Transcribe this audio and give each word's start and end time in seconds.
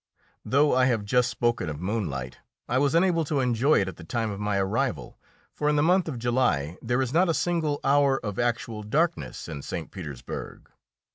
Though 0.43 0.73
I 0.75 0.85
have 0.85 1.05
just 1.05 1.29
spoken 1.29 1.69
of 1.69 1.79
moonlight, 1.79 2.39
I 2.67 2.79
was 2.79 2.95
unable 2.95 3.23
to 3.25 3.39
enjoy 3.39 3.81
it 3.81 3.87
at 3.87 3.97
the 3.97 4.03
time 4.03 4.31
of 4.31 4.39
my 4.39 4.57
arrival, 4.57 5.19
for 5.53 5.69
in 5.69 5.75
the 5.75 5.83
month 5.83 6.07
of 6.07 6.17
July 6.17 6.79
there 6.81 7.03
is 7.03 7.13
not 7.13 7.29
a 7.29 7.35
single 7.35 7.79
hour 7.83 8.19
of 8.25 8.39
actual 8.39 8.81
darkness 8.81 9.47
in 9.47 9.61
St. 9.61 9.91
Petersburg. 9.91 10.71